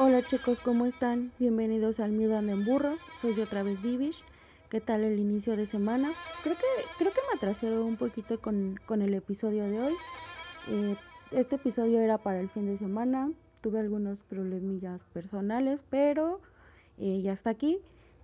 Hola 0.00 0.22
chicos, 0.22 0.60
¿cómo 0.60 0.86
están? 0.86 1.32
Bienvenidos 1.40 1.98
al 1.98 2.12
Miedo 2.12 2.38
en 2.38 2.64
Burro. 2.64 2.96
Soy 3.20 3.40
otra 3.40 3.64
vez 3.64 3.82
Vivish. 3.82 4.22
¿Qué 4.70 4.80
tal 4.80 5.02
el 5.02 5.18
inicio 5.18 5.56
de 5.56 5.66
semana? 5.66 6.12
Creo 6.44 6.54
que, 6.54 6.62
creo 6.98 7.12
que 7.12 7.20
me 7.28 7.36
atrasé 7.36 7.76
un 7.76 7.96
poquito 7.96 8.40
con, 8.40 8.78
el 8.88 9.14
episodio 9.14 9.64
de 9.64 9.80
hoy. 9.80 9.94
Eh, 10.68 10.94
este 11.32 11.56
episodio 11.56 11.98
era 11.98 12.16
para 12.16 12.38
el 12.38 12.48
fin 12.48 12.66
de 12.66 12.78
semana. 12.78 13.32
Tuve 13.60 13.80
algunos 13.80 14.20
problemillas 14.20 15.00
personales, 15.12 15.82
pero 15.90 16.40
eh, 16.98 17.20
ya 17.20 17.32
está 17.32 17.50
aquí. 17.50 17.80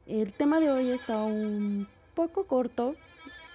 El 0.06 0.32
tema 0.32 0.60
de 0.60 0.70
hoy 0.70 0.90
está 0.90 1.24
un 1.24 1.88
poco 2.14 2.44
corto, 2.44 2.94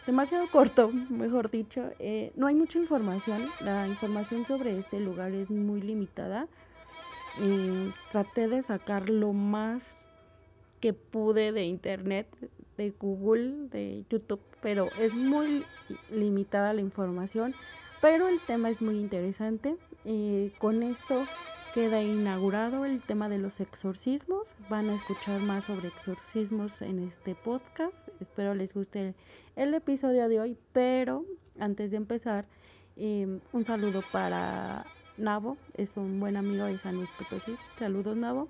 demasiado 0.05 0.45
corto, 0.51 0.91
mejor 1.09 1.49
dicho. 1.49 1.89
Eh, 1.99 2.33
no 2.35 2.47
hay 2.47 2.55
mucha 2.55 2.79
información. 2.79 3.39
La 3.61 3.87
información 3.87 4.43
sobre 4.43 4.77
este 4.77 4.99
lugar 4.99 5.31
es 5.31 5.49
muy 5.49 5.81
limitada 5.81 6.49
traté 8.11 8.47
de 8.47 8.61
sacar 8.63 9.09
lo 9.09 9.33
más 9.33 9.83
que 10.79 10.93
pude 10.93 11.51
de 11.51 11.63
internet, 11.63 12.27
de 12.77 12.91
Google, 12.91 13.67
de 13.69 14.05
YouTube, 14.09 14.41
pero 14.61 14.87
es 14.99 15.13
muy 15.13 15.63
limitada 16.09 16.73
la 16.73 16.81
información. 16.81 17.53
Pero 18.01 18.29
el 18.29 18.39
tema 18.39 18.69
es 18.69 18.81
muy 18.81 18.97
interesante. 18.97 19.75
Eh, 20.05 20.51
con 20.57 20.83
esto 20.83 21.25
queda 21.73 22.01
inaugurado 22.01 22.85
el 22.85 23.01
tema 23.01 23.27
de 23.27 23.37
los 23.37 23.59
exorcismos. 23.59 24.47
Van 24.69 24.89
a 24.89 24.95
escuchar 24.95 25.41
más 25.41 25.65
sobre 25.65 25.89
exorcismos 25.89 26.81
en 26.81 26.99
este 26.99 27.35
podcast. 27.35 27.97
Espero 28.21 28.53
les 28.53 28.73
guste 28.73 29.13
el, 29.57 29.73
episodio 29.73 30.29
de 30.29 30.39
hoy. 30.39 30.57
Pero 30.71 31.25
antes 31.59 31.91
de 31.91 31.97
empezar, 31.97 32.45
eh, 32.95 33.39
un 33.51 33.65
saludo 33.65 34.01
para 34.13 34.85
Nabo, 35.19 35.57
es 35.75 35.97
un 35.97 36.19
buen 36.19 36.37
amigo 36.37 36.65
de 36.65 36.77
San 36.77 36.95
Luis 36.95 37.09
Potosí. 37.17 37.55
Saludos, 37.77 38.17
Nabo. 38.17 38.47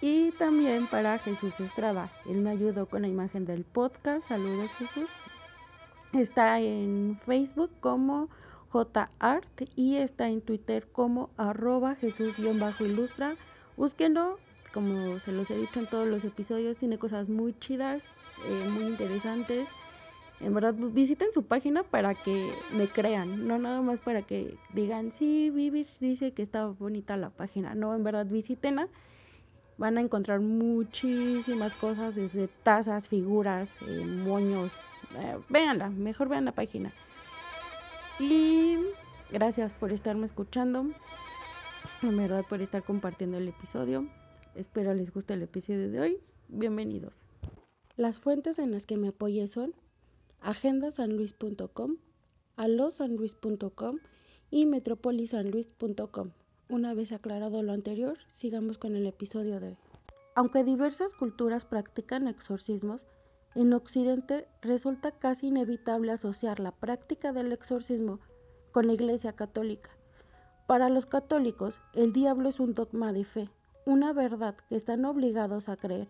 Y 0.00 0.32
también 0.32 0.86
para 0.86 1.18
Jesús 1.18 1.58
Estrada. 1.60 2.10
Él 2.26 2.38
me 2.38 2.50
ayudó 2.50 2.86
con 2.86 3.02
la 3.02 3.08
imagen 3.08 3.46
del 3.46 3.64
podcast. 3.64 4.28
Saludos, 4.28 4.70
Jesús. 4.72 5.08
Está 6.12 6.60
en 6.60 7.18
Facebook 7.24 7.70
como 7.80 8.28
JArt 8.72 9.62
y 9.76 9.96
está 9.96 10.28
en 10.28 10.40
Twitter 10.40 10.86
como 10.92 11.30
arroba 11.36 11.94
Jesús-ilustra. 11.94 13.36
Búsquenlo, 13.76 14.38
como 14.72 15.18
se 15.20 15.32
los 15.32 15.50
he 15.50 15.56
dicho 15.56 15.80
en 15.80 15.86
todos 15.86 16.06
los 16.06 16.24
episodios, 16.24 16.76
tiene 16.76 16.98
cosas 16.98 17.28
muy 17.28 17.58
chidas, 17.58 18.02
eh, 18.46 18.68
muy 18.70 18.84
interesantes. 18.84 19.68
En 20.42 20.54
verdad, 20.54 20.74
visiten 20.74 21.32
su 21.32 21.44
página 21.44 21.84
para 21.84 22.14
que 22.16 22.50
me 22.76 22.88
crean, 22.88 23.46
no 23.46 23.58
nada 23.58 23.80
más 23.80 24.00
para 24.00 24.22
que 24.22 24.56
digan, 24.72 25.12
sí, 25.12 25.50
Vivich 25.50 26.00
dice 26.00 26.32
que 26.32 26.42
está 26.42 26.66
bonita 26.66 27.16
la 27.16 27.30
página. 27.30 27.76
No, 27.76 27.94
en 27.94 28.02
verdad, 28.02 28.26
visítenla. 28.26 28.88
Van 29.78 29.98
a 29.98 30.00
encontrar 30.00 30.40
muchísimas 30.40 31.74
cosas, 31.74 32.16
desde 32.16 32.48
tazas, 32.48 33.06
figuras, 33.06 33.68
eh, 33.86 34.04
moños. 34.04 34.72
Eh, 35.16 35.38
véanla, 35.48 35.90
mejor 35.90 36.28
vean 36.28 36.44
la 36.44 36.52
página. 36.52 36.92
Y 38.18 38.78
gracias 39.30 39.70
por 39.72 39.92
estarme 39.92 40.26
escuchando. 40.26 40.86
En 42.02 42.16
verdad, 42.16 42.44
por 42.48 42.60
estar 42.60 42.82
compartiendo 42.82 43.38
el 43.38 43.48
episodio. 43.48 44.08
Espero 44.56 44.92
les 44.92 45.12
guste 45.12 45.34
el 45.34 45.42
episodio 45.42 45.88
de 45.88 46.00
hoy. 46.00 46.18
Bienvenidos. 46.48 47.14
Las 47.96 48.18
fuentes 48.18 48.58
en 48.58 48.72
las 48.72 48.86
que 48.86 48.96
me 48.96 49.08
apoyé 49.08 49.46
son 49.46 49.72
agendasanluis.com, 50.42 51.96
alosanluis.com 52.56 53.98
y 54.50 54.66
metropolisanluis.com. 54.66 56.30
Una 56.68 56.94
vez 56.94 57.12
aclarado 57.12 57.62
lo 57.62 57.72
anterior, 57.72 58.18
sigamos 58.34 58.78
con 58.78 58.96
el 58.96 59.06
episodio 59.06 59.60
de 59.60 59.68
hoy. 59.68 59.76
Aunque 60.34 60.64
diversas 60.64 61.14
culturas 61.14 61.64
practican 61.64 62.26
exorcismos, 62.26 63.06
en 63.54 63.72
Occidente 63.74 64.48
resulta 64.62 65.10
casi 65.10 65.48
inevitable 65.48 66.12
asociar 66.12 66.58
la 66.60 66.72
práctica 66.72 67.32
del 67.32 67.52
exorcismo 67.52 68.18
con 68.72 68.86
la 68.86 68.94
Iglesia 68.94 69.34
Católica. 69.34 69.90
Para 70.66 70.88
los 70.88 71.04
católicos, 71.04 71.74
el 71.92 72.14
diablo 72.14 72.48
es 72.48 72.60
un 72.60 72.72
dogma 72.72 73.12
de 73.12 73.24
fe, 73.24 73.50
una 73.84 74.14
verdad 74.14 74.56
que 74.68 74.76
están 74.76 75.04
obligados 75.04 75.68
a 75.68 75.76
creer, 75.76 76.08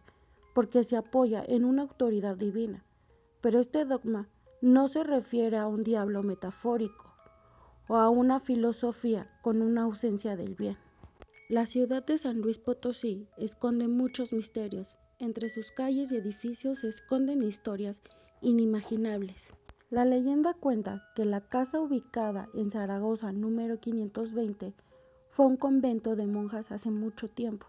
porque 0.55 0.85
se 0.85 0.97
apoya 0.97 1.43
en 1.45 1.65
una 1.65 1.83
autoridad 1.83 2.37
divina. 2.37 2.85
Pero 3.43 3.61
este 3.61 3.85
dogma 3.85 4.29
no 4.61 4.89
se 4.89 5.03
refiere 5.03 5.59
a 5.59 5.67
un 5.67 5.83
diablo 5.83 6.23
metafórico 6.23 7.13
o 7.89 7.97
a 7.97 8.09
una 8.09 8.39
filosofía 8.39 9.29
con 9.43 9.61
una 9.61 9.83
ausencia 9.83 10.37
del 10.37 10.55
bien. 10.55 10.79
La 11.49 11.67
ciudad 11.67 12.07
de 12.07 12.17
San 12.17 12.41
Luis 12.41 12.59
Potosí 12.59 13.29
esconde 13.37 13.89
muchos 13.89 14.33
misterios. 14.33 14.97
Entre 15.19 15.49
sus 15.49 15.73
calles 15.73 16.13
y 16.13 16.17
edificios 16.17 16.79
se 16.79 16.89
esconden 16.89 17.43
historias 17.43 18.01
inimaginables. 18.41 19.49
La 19.91 20.05
leyenda 20.05 20.55
cuenta 20.55 21.03
que 21.15 21.25
la 21.25 21.41
casa 21.41 21.81
ubicada 21.81 22.49
en 22.55 22.71
Zaragoza 22.71 23.33
número 23.33 23.81
520 23.81 24.73
fue 25.29 25.47
un 25.47 25.57
convento 25.57 26.15
de 26.15 26.27
monjas 26.27 26.71
hace 26.71 26.91
mucho 26.91 27.29
tiempo. 27.29 27.67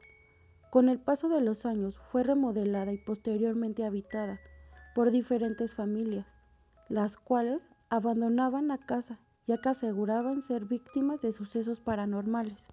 Con 0.70 0.88
el 0.88 1.00
paso 1.00 1.28
de 1.28 1.42
los 1.42 1.66
años 1.66 1.98
fue 1.98 2.24
remodelada 2.24 2.94
y 2.94 2.98
posteriormente 2.98 3.84
habitada 3.84 4.40
por 4.96 5.12
diferentes 5.12 5.76
familias, 5.76 6.28
las 6.90 7.18
cuales 7.18 7.68
abandonaban 7.90 8.68
la 8.68 8.78
casa 8.78 9.20
ya 9.48 9.58
que 9.58 9.70
aseguraban 9.70 10.42
ser 10.42 10.66
víctimas 10.66 11.22
de 11.22 11.32
sucesos 11.32 11.80
paranormales. 11.80 12.66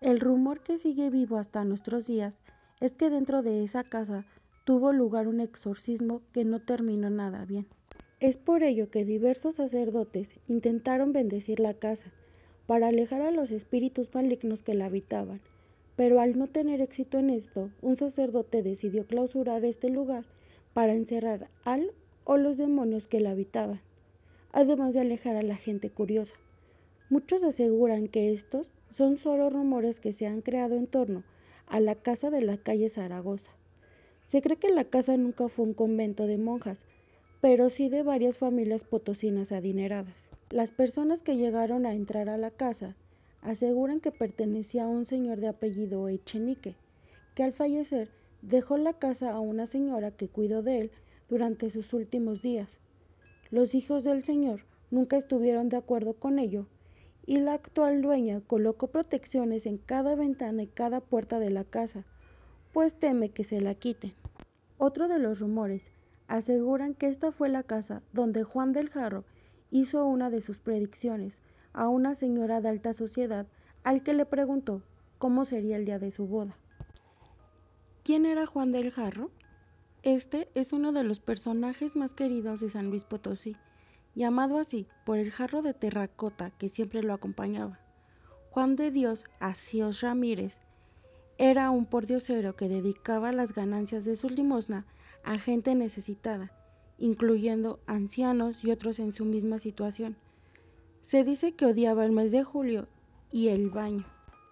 El 0.00 0.20
rumor 0.20 0.60
que 0.60 0.78
sigue 0.78 1.10
vivo 1.10 1.38
hasta 1.38 1.64
nuestros 1.64 2.06
días 2.06 2.38
es 2.80 2.92
que 2.92 3.10
dentro 3.10 3.42
de 3.42 3.64
esa 3.64 3.84
casa 3.84 4.24
tuvo 4.64 4.92
lugar 4.92 5.26
un 5.26 5.40
exorcismo 5.40 6.22
que 6.32 6.44
no 6.44 6.60
terminó 6.60 7.10
nada 7.10 7.44
bien. 7.44 7.66
Es 8.20 8.36
por 8.36 8.62
ello 8.62 8.90
que 8.90 9.04
diversos 9.04 9.56
sacerdotes 9.56 10.28
intentaron 10.48 11.12
bendecir 11.12 11.60
la 11.60 11.74
casa 11.74 12.12
para 12.66 12.88
alejar 12.88 13.22
a 13.22 13.30
los 13.30 13.50
espíritus 13.50 14.14
malignos 14.14 14.62
que 14.62 14.74
la 14.74 14.86
habitaban, 14.86 15.40
pero 15.96 16.20
al 16.20 16.38
no 16.38 16.48
tener 16.48 16.80
éxito 16.80 17.18
en 17.18 17.30
esto, 17.30 17.70
un 17.80 17.96
sacerdote 17.96 18.62
decidió 18.62 19.06
clausurar 19.06 19.64
este 19.64 19.88
lugar 19.88 20.24
para 20.74 20.94
encerrar 20.94 21.48
al 21.64 21.92
o 22.24 22.36
los 22.36 22.56
demonios 22.56 23.06
que 23.06 23.20
la 23.20 23.30
habitaban, 23.30 23.80
además 24.52 24.94
de 24.94 25.00
alejar 25.00 25.36
a 25.36 25.42
la 25.42 25.56
gente 25.56 25.90
curiosa. 25.90 26.34
Muchos 27.10 27.42
aseguran 27.42 28.08
que 28.08 28.32
estos 28.32 28.68
son 28.90 29.16
solo 29.16 29.48
rumores 29.48 29.98
que 29.98 30.12
se 30.12 30.26
han 30.26 30.42
creado 30.42 30.76
en 30.76 30.86
torno 30.86 31.24
a 31.66 31.80
la 31.80 31.94
casa 31.94 32.30
de 32.30 32.40
la 32.40 32.58
calle 32.58 32.90
Zaragoza. 32.90 33.50
Se 34.26 34.42
cree 34.42 34.58
que 34.58 34.68
la 34.68 34.84
casa 34.84 35.16
nunca 35.16 35.48
fue 35.48 35.64
un 35.64 35.74
convento 35.74 36.26
de 36.26 36.36
monjas, 36.36 36.78
pero 37.40 37.70
sí 37.70 37.88
de 37.88 38.02
varias 38.02 38.36
familias 38.36 38.84
potosinas 38.84 39.52
adineradas. 39.52 40.28
Las 40.50 40.70
personas 40.70 41.20
que 41.22 41.36
llegaron 41.36 41.86
a 41.86 41.94
entrar 41.94 42.28
a 42.28 42.36
la 42.36 42.50
casa 42.50 42.94
aseguran 43.42 44.00
que 44.00 44.10
pertenecía 44.10 44.84
a 44.84 44.88
un 44.88 45.06
señor 45.06 45.38
de 45.38 45.48
apellido 45.48 46.08
Echenique, 46.08 46.74
que 47.34 47.42
al 47.42 47.52
fallecer 47.52 48.08
dejó 48.42 48.76
la 48.76 48.92
casa 48.94 49.32
a 49.32 49.40
una 49.40 49.66
señora 49.66 50.10
que 50.10 50.28
cuidó 50.28 50.62
de 50.62 50.80
él 50.80 50.90
durante 51.28 51.70
sus 51.70 51.92
últimos 51.92 52.42
días. 52.42 52.68
Los 53.50 53.74
hijos 53.74 54.04
del 54.04 54.22
señor 54.24 54.60
nunca 54.90 55.16
estuvieron 55.16 55.68
de 55.68 55.76
acuerdo 55.76 56.14
con 56.14 56.38
ello 56.38 56.66
y 57.26 57.38
la 57.38 57.52
actual 57.52 58.00
dueña 58.00 58.40
colocó 58.46 58.86
protecciones 58.86 59.66
en 59.66 59.78
cada 59.78 60.14
ventana 60.14 60.62
y 60.62 60.66
cada 60.66 61.00
puerta 61.00 61.38
de 61.38 61.50
la 61.50 61.64
casa, 61.64 62.04
pues 62.72 62.94
teme 62.94 63.30
que 63.30 63.44
se 63.44 63.60
la 63.60 63.74
quiten. 63.74 64.14
Otro 64.78 65.08
de 65.08 65.18
los 65.18 65.40
rumores 65.40 65.90
aseguran 66.26 66.94
que 66.94 67.08
esta 67.08 67.32
fue 67.32 67.48
la 67.48 67.62
casa 67.62 68.02
donde 68.12 68.44
Juan 68.44 68.72
del 68.72 68.88
Jarro 68.88 69.24
hizo 69.70 70.06
una 70.06 70.30
de 70.30 70.40
sus 70.40 70.58
predicciones 70.58 71.38
a 71.72 71.88
una 71.88 72.14
señora 72.14 72.60
de 72.60 72.68
alta 72.68 72.94
sociedad 72.94 73.46
al 73.82 74.02
que 74.02 74.14
le 74.14 74.24
preguntó 74.24 74.82
cómo 75.18 75.44
sería 75.44 75.76
el 75.76 75.84
día 75.84 75.98
de 75.98 76.10
su 76.10 76.26
boda. 76.26 76.56
¿Quién 78.08 78.24
era 78.24 78.46
Juan 78.46 78.72
del 78.72 78.90
Jarro? 78.90 79.30
Este 80.02 80.48
es 80.54 80.72
uno 80.72 80.92
de 80.92 81.04
los 81.04 81.20
personajes 81.20 81.94
más 81.94 82.14
queridos 82.14 82.58
de 82.58 82.70
San 82.70 82.88
Luis 82.88 83.04
Potosí, 83.04 83.54
llamado 84.14 84.56
así 84.56 84.86
por 85.04 85.18
el 85.18 85.30
jarro 85.30 85.60
de 85.60 85.74
terracota 85.74 86.48
que 86.48 86.70
siempre 86.70 87.02
lo 87.02 87.12
acompañaba. 87.12 87.80
Juan 88.48 88.76
de 88.76 88.90
Dios 88.90 89.24
Asíos 89.40 90.00
Ramírez 90.00 90.58
era 91.36 91.68
un 91.68 91.84
pordiosero 91.84 92.56
que 92.56 92.70
dedicaba 92.70 93.30
las 93.30 93.52
ganancias 93.52 94.06
de 94.06 94.16
su 94.16 94.30
limosna 94.30 94.86
a 95.22 95.38
gente 95.38 95.74
necesitada, 95.74 96.50
incluyendo 96.96 97.78
ancianos 97.86 98.64
y 98.64 98.70
otros 98.70 99.00
en 99.00 99.12
su 99.12 99.26
misma 99.26 99.58
situación. 99.58 100.16
Se 101.04 101.24
dice 101.24 101.52
que 101.52 101.66
odiaba 101.66 102.06
el 102.06 102.12
mes 102.12 102.32
de 102.32 102.42
julio 102.42 102.88
y 103.30 103.48
el 103.48 103.68
baño. 103.68 104.06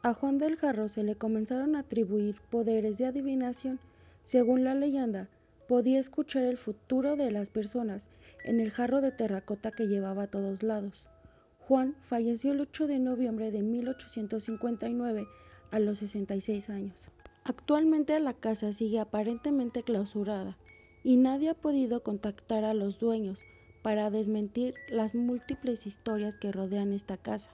A 0.07 0.15
Juan 0.15 0.39
del 0.39 0.55
Jarro 0.55 0.87
se 0.87 1.03
le 1.03 1.17
comenzaron 1.17 1.75
a 1.75 1.81
atribuir 1.81 2.37
poderes 2.49 2.97
de 2.97 3.07
adivinación. 3.07 3.81
Según 4.25 4.63
la 4.63 4.77
leyenda, 4.77 5.29
podía 5.67 5.99
escuchar 5.99 6.45
el 6.45 6.59
futuro 6.59 7.17
de 7.17 7.33
las 7.33 7.51
personas 7.51 8.07
en 8.45 8.61
el 8.61 8.71
jarro 8.71 9.01
de 9.01 9.11
terracota 9.11 9.73
que 9.73 9.89
llevaba 9.89 10.23
a 10.23 10.27
todos 10.29 10.63
lados. 10.63 11.09
Juan 11.59 11.97
falleció 12.05 12.53
el 12.53 12.61
8 12.61 12.87
de 12.87 13.01
noviembre 13.01 13.51
de 13.51 13.63
1859 13.63 15.27
a 15.73 15.79
los 15.81 15.99
66 15.99 16.71
años. 16.71 16.95
Actualmente 17.43 18.21
la 18.21 18.35
casa 18.35 18.73
sigue 18.73 19.01
aparentemente 19.01 19.83
clausurada 19.83 20.57
y 21.03 21.17
nadie 21.17 21.49
ha 21.49 21.55
podido 21.55 22.05
contactar 22.05 22.63
a 22.63 22.75
los 22.75 23.01
dueños 23.01 23.41
para 23.83 24.11
desmentir 24.11 24.75
las 24.89 25.17
múltiples 25.17 25.85
historias 25.85 26.37
que 26.37 26.53
rodean 26.53 26.93
esta 26.93 27.17
casa. 27.17 27.51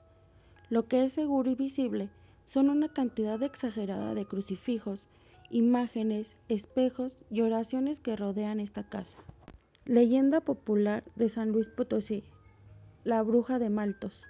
Lo 0.69 0.87
que 0.87 1.02
es 1.02 1.14
seguro 1.14 1.50
y 1.50 1.55
visible 1.55 2.10
son 2.46 2.70
una 2.70 2.88
cantidad 2.88 3.42
exagerada 3.42 4.14
de 4.14 4.26
crucifijos, 4.26 5.04
imágenes, 5.50 6.36
espejos 6.48 7.22
y 7.30 7.42
oraciones 7.42 8.00
que 8.00 8.16
rodean 8.16 8.60
esta 8.60 8.88
casa. 8.88 9.18
Leyenda 9.84 10.40
popular 10.40 11.04
de 11.16 11.28
San 11.28 11.50
Luis 11.50 11.68
Potosí. 11.68 12.24
La 13.04 13.22
bruja 13.22 13.58
de 13.58 13.68
Maltos. 13.68 14.22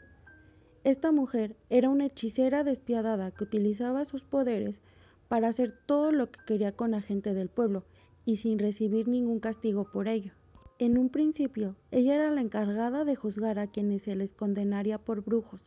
Esta 0.84 1.12
mujer 1.12 1.56
era 1.70 1.90
una 1.90 2.06
hechicera 2.06 2.64
despiadada 2.64 3.30
que 3.30 3.44
utilizaba 3.44 4.04
sus 4.04 4.24
poderes 4.24 4.80
para 5.28 5.48
hacer 5.48 5.74
todo 5.86 6.10
lo 6.10 6.30
que 6.30 6.40
quería 6.46 6.72
con 6.72 6.90
la 6.90 7.00
gente 7.00 7.34
del 7.34 7.48
pueblo 7.48 7.84
y 8.24 8.38
sin 8.38 8.58
recibir 8.58 9.08
ningún 9.08 9.40
castigo 9.40 9.84
por 9.84 10.08
ello. 10.08 10.32
En 10.78 10.98
un 10.98 11.10
principio, 11.10 11.76
ella 11.92 12.16
era 12.16 12.30
la 12.30 12.40
encargada 12.40 13.04
de 13.04 13.14
juzgar 13.14 13.58
a 13.58 13.68
quienes 13.68 14.02
se 14.02 14.16
les 14.16 14.32
condenaría 14.32 14.98
por 14.98 15.22
brujos. 15.22 15.62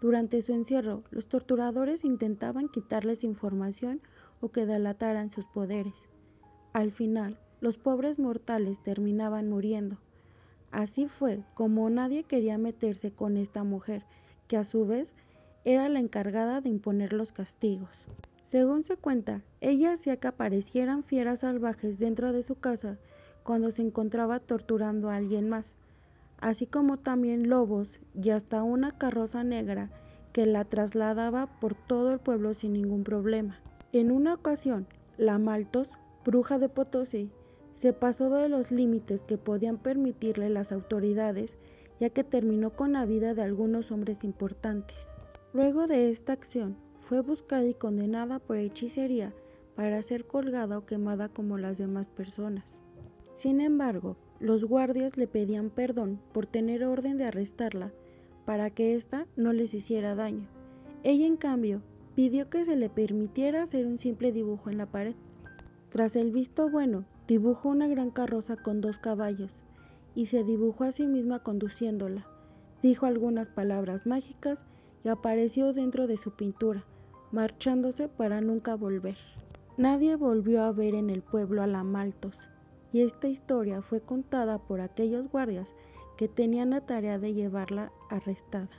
Durante 0.00 0.42
su 0.42 0.52
encierro, 0.52 1.02
los 1.10 1.26
torturadores 1.26 2.04
intentaban 2.04 2.68
quitarles 2.68 3.24
información 3.24 4.00
o 4.40 4.50
que 4.50 4.64
delataran 4.64 5.30
sus 5.30 5.46
poderes. 5.48 6.08
Al 6.72 6.92
final, 6.92 7.38
los 7.60 7.78
pobres 7.78 8.18
mortales 8.18 8.80
terminaban 8.82 9.48
muriendo. 9.48 9.98
Así 10.70 11.08
fue 11.08 11.42
como 11.54 11.88
nadie 11.90 12.22
quería 12.22 12.58
meterse 12.58 13.10
con 13.10 13.36
esta 13.36 13.64
mujer, 13.64 14.04
que 14.46 14.56
a 14.56 14.64
su 14.64 14.86
vez 14.86 15.12
era 15.64 15.88
la 15.88 15.98
encargada 15.98 16.60
de 16.60 16.68
imponer 16.68 17.12
los 17.12 17.32
castigos. 17.32 17.90
Según 18.46 18.84
se 18.84 18.96
cuenta, 18.96 19.42
ella 19.60 19.92
hacía 19.92 20.16
que 20.16 20.28
aparecieran 20.28 21.02
fieras 21.02 21.40
salvajes 21.40 21.98
dentro 21.98 22.32
de 22.32 22.42
su 22.42 22.54
casa 22.54 22.98
cuando 23.42 23.70
se 23.70 23.82
encontraba 23.82 24.40
torturando 24.40 25.10
a 25.10 25.16
alguien 25.16 25.48
más, 25.48 25.74
así 26.40 26.66
como 26.66 26.98
también 26.98 27.48
lobos 27.48 28.00
y 28.14 28.30
hasta 28.30 28.62
una 28.62 28.96
carroza 28.96 29.44
negra 29.44 29.90
que 30.32 30.46
la 30.46 30.64
trasladaba 30.64 31.46
por 31.60 31.74
todo 31.74 32.12
el 32.12 32.18
pueblo 32.18 32.54
sin 32.54 32.72
ningún 32.72 33.04
problema. 33.04 33.60
En 33.92 34.10
una 34.10 34.34
ocasión, 34.34 34.86
la 35.16 35.38
Maltos, 35.38 35.88
bruja 36.24 36.58
de 36.58 36.68
Potosí, 36.68 37.30
se 37.74 37.92
pasó 37.92 38.28
de 38.30 38.48
los 38.48 38.70
límites 38.70 39.22
que 39.22 39.38
podían 39.38 39.78
permitirle 39.78 40.50
las 40.50 40.72
autoridades, 40.72 41.58
ya 42.00 42.10
que 42.10 42.24
terminó 42.24 42.70
con 42.70 42.92
la 42.92 43.04
vida 43.04 43.34
de 43.34 43.42
algunos 43.42 43.90
hombres 43.90 44.24
importantes. 44.24 44.96
Luego 45.52 45.86
de 45.86 46.10
esta 46.10 46.32
acción, 46.32 46.76
fue 46.98 47.20
buscada 47.20 47.64
y 47.64 47.74
condenada 47.74 48.38
por 48.38 48.56
hechicería 48.56 49.32
para 49.76 50.02
ser 50.02 50.26
colgada 50.26 50.76
o 50.76 50.86
quemada 50.86 51.28
como 51.28 51.56
las 51.56 51.78
demás 51.78 52.08
personas. 52.08 52.64
Sin 53.36 53.60
embargo, 53.60 54.16
los 54.40 54.64
guardias 54.64 55.16
le 55.16 55.26
pedían 55.26 55.70
perdón 55.70 56.20
por 56.32 56.46
tener 56.46 56.84
orden 56.84 57.16
de 57.16 57.24
arrestarla 57.24 57.92
para 58.44 58.70
que 58.70 58.94
ésta 58.94 59.26
no 59.36 59.52
les 59.52 59.74
hiciera 59.74 60.14
daño. 60.14 60.48
Ella, 61.04 61.26
en 61.26 61.36
cambio, 61.36 61.82
pidió 62.14 62.48
que 62.50 62.64
se 62.64 62.76
le 62.76 62.88
permitiera 62.88 63.62
hacer 63.62 63.86
un 63.86 63.98
simple 63.98 64.32
dibujo 64.32 64.70
en 64.70 64.78
la 64.78 64.86
pared. 64.86 65.14
Tras 65.90 66.16
el 66.16 66.32
visto 66.32 66.68
bueno, 66.68 67.04
Dibujó 67.28 67.68
una 67.68 67.86
gran 67.88 68.10
carroza 68.10 68.56
con 68.56 68.80
dos 68.80 68.98
caballos 68.98 69.52
y 70.14 70.26
se 70.26 70.44
dibujó 70.44 70.84
a 70.84 70.92
sí 70.92 71.06
misma 71.06 71.40
conduciéndola. 71.40 72.26
Dijo 72.82 73.04
algunas 73.04 73.50
palabras 73.50 74.06
mágicas 74.06 74.64
y 75.04 75.10
apareció 75.10 75.74
dentro 75.74 76.06
de 76.06 76.16
su 76.16 76.30
pintura, 76.30 76.84
marchándose 77.30 78.08
para 78.08 78.40
nunca 78.40 78.76
volver. 78.76 79.18
Nadie 79.76 80.16
volvió 80.16 80.62
a 80.62 80.72
ver 80.72 80.94
en 80.94 81.10
el 81.10 81.20
pueblo 81.20 81.62
a 81.62 81.66
la 81.66 81.84
Maltos, 81.84 82.38
y 82.92 83.02
esta 83.02 83.28
historia 83.28 83.82
fue 83.82 84.00
contada 84.00 84.58
por 84.58 84.80
aquellos 84.80 85.28
guardias 85.28 85.68
que 86.16 86.28
tenían 86.28 86.70
la 86.70 86.80
tarea 86.80 87.18
de 87.18 87.34
llevarla 87.34 87.92
arrestada. 88.10 88.70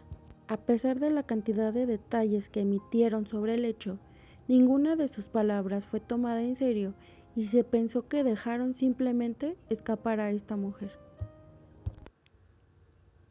A 0.48 0.58
pesar 0.58 1.00
de 1.00 1.10
la 1.10 1.24
cantidad 1.24 1.72
de 1.72 1.86
detalles 1.86 2.50
que 2.50 2.62
emitieron 2.62 3.28
sobre 3.28 3.54
el 3.54 3.66
hecho, 3.66 4.00
ninguna 4.48 4.96
de 4.96 5.08
sus 5.08 5.28
palabras 5.28 5.86
fue 5.86 6.00
tomada 6.00 6.42
en 6.42 6.56
serio 6.56 6.94
y 7.36 7.46
se 7.46 7.64
pensó 7.64 8.08
que 8.08 8.24
dejaron 8.24 8.74
simplemente 8.74 9.56
escapar 9.70 10.20
a 10.20 10.32
esta 10.32 10.56
mujer. 10.56 10.92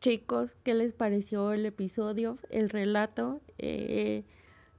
Chicos, 0.01 0.55
¿qué 0.63 0.75
les 0.75 0.93
pareció 0.93 1.53
el 1.53 1.67
episodio, 1.67 2.39
el 2.51 2.71
relato? 2.71 3.41
Eh, 3.59 4.23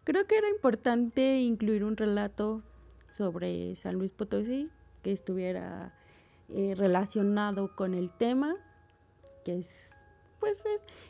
creo 0.06 0.26
que 0.26 0.38
era 0.38 0.50
importante 0.50 1.42
incluir 1.42 1.84
un 1.84 1.98
relato 1.98 2.64
sobre 3.12 3.76
San 3.76 3.96
Luis 3.96 4.12
Potosí 4.12 4.70
que 5.02 5.12
estuviera 5.12 5.94
eh, 6.50 6.76
relacionado 6.76 7.76
con 7.76 7.94
el 7.94 8.10
tema, 8.10 8.56
que 9.46 9.60
es, 9.60 9.68
pues, 10.40 10.58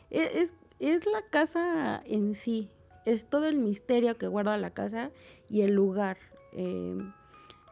es, 0.09 0.51
es 0.80 1.06
la 1.06 1.21
casa 1.30 2.01
en 2.06 2.36
sí, 2.36 2.69
es 3.06 3.25
todo 3.25 3.45
el 3.45 3.57
misterio 3.57 4.18
que 4.18 4.27
guarda 4.27 4.57
la 4.57 4.71
casa 4.71 5.12
y 5.50 5.62
el 5.62 5.74
lugar. 5.74 6.18
Eh, 6.53 6.97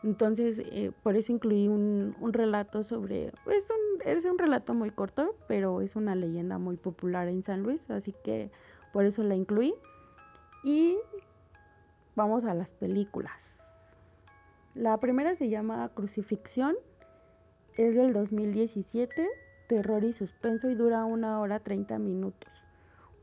entonces, 0.03 0.59
eh, 0.59 0.91
por 1.03 1.15
eso 1.15 1.31
incluí 1.31 1.67
un, 1.67 2.15
relato 2.33 2.83
sobre, 2.83 3.27
es 3.47 3.69
un, 3.69 4.01
es 4.05 4.25
un 4.25 4.37
relato 4.37 4.73
muy 4.73 4.91
corto, 4.91 5.35
pero 5.47 5.81
es 5.81 5.95
una 5.95 6.15
leyenda 6.15 6.57
muy 6.59 6.77
popular 6.77 7.27
en 7.27 7.43
San 7.43 7.63
Luis, 7.63 7.89
así 7.89 8.13
que 8.23 8.51
por 8.93 9.05
eso 9.05 9.23
la 9.23 9.35
incluí. 9.35 9.73
Y 10.63 10.97
vamos 12.15 12.45
a 12.45 12.53
las 12.53 12.71
películas. 12.71 13.56
La 14.77 14.95
primera 14.99 15.35
se 15.35 15.49
llama 15.49 15.89
Crucifixión, 15.95 16.75
es 17.77 17.95
del 17.95 18.13
2017, 18.13 19.27
terror 19.67 20.03
y 20.03 20.13
suspenso 20.13 20.69
y 20.69 20.75
dura 20.75 21.03
una 21.03 21.39
hora 21.39 21.59
30 21.61 21.97
minutos. 21.97 22.51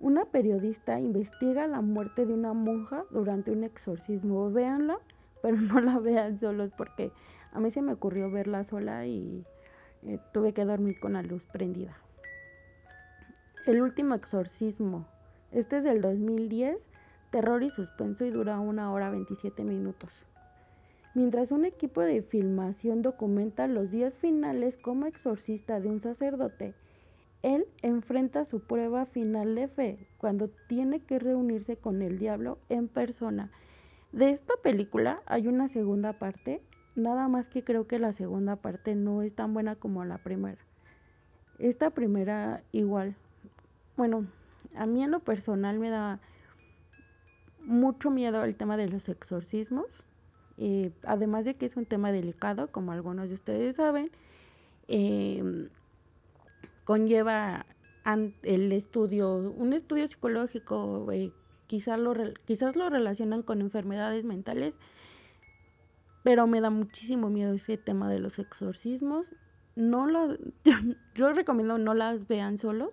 Una 0.00 0.24
periodista 0.24 0.98
investiga 0.98 1.68
la 1.68 1.80
muerte 1.80 2.26
de 2.26 2.34
una 2.34 2.54
monja 2.54 3.04
durante 3.12 3.52
un 3.52 3.62
exorcismo. 3.62 4.50
Véanla 4.50 4.98
pero 5.42 5.56
no 5.58 5.78
la 5.80 6.00
vean 6.00 6.38
solos 6.38 6.72
porque 6.76 7.12
a 7.52 7.60
mí 7.60 7.70
se 7.70 7.82
me 7.82 7.92
ocurrió 7.92 8.32
verla 8.32 8.64
sola 8.64 9.06
y 9.06 9.46
eh, 10.02 10.18
tuve 10.32 10.54
que 10.54 10.64
dormir 10.64 10.98
con 10.98 11.12
la 11.12 11.22
luz 11.22 11.44
prendida. 11.44 11.96
El 13.64 13.80
último 13.80 14.16
exorcismo. 14.16 15.06
Este 15.52 15.76
es 15.76 15.84
del 15.84 16.00
2010, 16.00 16.78
terror 17.30 17.62
y 17.62 17.70
suspenso 17.70 18.24
y 18.24 18.30
dura 18.30 18.58
una 18.58 18.92
hora 18.92 19.08
27 19.10 19.62
minutos. 19.62 20.26
Mientras 21.14 21.52
un 21.52 21.64
equipo 21.64 22.00
de 22.00 22.22
filmación 22.22 23.00
documenta 23.00 23.68
los 23.68 23.88
días 23.92 24.18
finales 24.18 24.76
como 24.76 25.06
exorcista 25.06 25.78
de 25.78 25.88
un 25.88 26.00
sacerdote, 26.00 26.74
él 27.42 27.66
enfrenta 27.82 28.44
su 28.44 28.60
prueba 28.60 29.06
final 29.06 29.54
de 29.54 29.68
fe 29.68 30.08
cuando 30.18 30.50
tiene 30.66 30.98
que 30.98 31.20
reunirse 31.20 31.76
con 31.76 32.02
el 32.02 32.18
diablo 32.18 32.58
en 32.68 32.88
persona. 32.88 33.52
De 34.10 34.30
esta 34.30 34.54
película 34.60 35.22
hay 35.26 35.46
una 35.46 35.68
segunda 35.68 36.14
parte, 36.14 36.60
nada 36.96 37.28
más 37.28 37.48
que 37.48 37.62
creo 37.62 37.86
que 37.86 38.00
la 38.00 38.12
segunda 38.12 38.56
parte 38.56 38.96
no 38.96 39.22
es 39.22 39.36
tan 39.36 39.54
buena 39.54 39.76
como 39.76 40.04
la 40.04 40.18
primera. 40.18 40.58
Esta 41.60 41.90
primera 41.90 42.64
igual, 42.72 43.14
bueno, 43.96 44.26
a 44.74 44.86
mí 44.86 45.04
en 45.04 45.12
lo 45.12 45.20
personal 45.20 45.78
me 45.78 45.90
da 45.90 46.18
mucho 47.60 48.10
miedo 48.10 48.42
el 48.42 48.56
tema 48.56 48.76
de 48.76 48.88
los 48.88 49.08
exorcismos, 49.08 49.86
eh, 50.58 50.92
además 51.04 51.44
de 51.44 51.54
que 51.54 51.66
es 51.66 51.76
un 51.76 51.86
tema 51.86 52.12
delicado, 52.12 52.68
como 52.70 52.92
algunos 52.92 53.28
de 53.28 53.34
ustedes 53.34 53.76
saben, 53.76 54.10
em, 54.88 55.68
conlleva 56.84 57.66
el 58.42 58.72
estudio, 58.72 59.36
un 59.36 59.72
estudio 59.72 60.06
psicológico, 60.08 61.10
eh, 61.10 61.32
quizás 61.66 61.98
lo, 61.98 62.14
quizás 62.44 62.76
lo 62.76 62.90
relacionan 62.90 63.42
con 63.42 63.60
enfermedades 63.60 64.24
mentales, 64.24 64.74
pero 66.22 66.46
me 66.46 66.60
da 66.60 66.70
muchísimo 66.70 67.30
miedo 67.30 67.52
ese 67.54 67.76
tema 67.76 68.10
de 68.10 68.18
los 68.18 68.38
exorcismos. 68.38 69.26
No 69.76 70.06
lo, 70.06 70.36
yo, 71.14 71.32
recomiendo 71.32 71.78
no 71.78 71.94
las 71.94 72.28
vean 72.28 72.58
solos, 72.58 72.90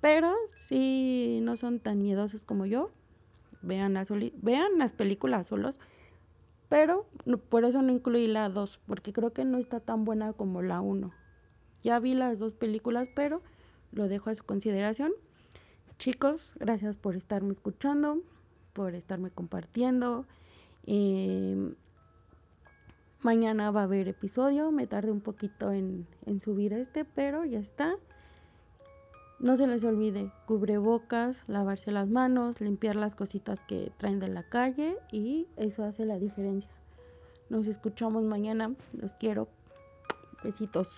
pero 0.00 0.34
si 0.58 1.40
no 1.42 1.56
son 1.56 1.80
tan 1.80 2.02
miedosos 2.02 2.40
como 2.42 2.66
yo, 2.66 2.90
vean 3.62 3.94
las, 3.94 4.08
vean 4.40 4.78
las 4.78 4.92
películas 4.92 5.48
solos, 5.48 5.78
pero 6.68 7.06
por 7.48 7.64
eso 7.64 7.82
no 7.82 7.92
incluí 7.92 8.26
la 8.26 8.48
2, 8.48 8.80
porque 8.86 9.12
creo 9.12 9.32
que 9.32 9.44
no 9.44 9.58
está 9.58 9.80
tan 9.80 10.04
buena 10.04 10.32
como 10.32 10.62
la 10.62 10.80
1. 10.80 11.12
Ya 11.82 11.98
vi 12.00 12.14
las 12.14 12.38
dos 12.38 12.54
películas, 12.54 13.08
pero 13.14 13.42
lo 13.92 14.08
dejo 14.08 14.30
a 14.30 14.34
su 14.34 14.44
consideración. 14.44 15.12
Chicos, 15.98 16.52
gracias 16.56 16.96
por 16.96 17.16
estarme 17.16 17.52
escuchando, 17.52 18.20
por 18.72 18.94
estarme 18.94 19.30
compartiendo. 19.30 20.26
Em, 20.84 21.74
mañana 23.22 23.70
va 23.70 23.80
a 23.80 23.84
haber 23.84 24.08
episodio, 24.08 24.72
me 24.72 24.86
tardé 24.86 25.10
un 25.10 25.20
poquito 25.20 25.72
en, 25.72 26.06
en 26.26 26.40
subir 26.40 26.72
este, 26.72 27.04
pero 27.04 27.44
ya 27.44 27.60
está. 27.60 27.94
No 29.38 29.56
se 29.58 29.66
les 29.66 29.84
olvide 29.84 30.30
cubrebocas, 30.46 31.36
lavarse 31.46 31.90
las 31.92 32.08
manos, 32.08 32.60
limpiar 32.60 32.96
las 32.96 33.14
cositas 33.14 33.60
que 33.68 33.92
traen 33.98 34.18
de 34.18 34.28
la 34.28 34.42
calle 34.42 34.96
y 35.12 35.46
eso 35.56 35.84
hace 35.84 36.06
la 36.06 36.18
diferencia. 36.18 36.70
Nos 37.50 37.66
escuchamos 37.66 38.24
mañana. 38.24 38.74
Los 38.94 39.12
quiero. 39.12 39.48
Besitos. 40.42 40.88